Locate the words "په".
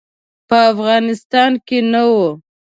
0.47-0.57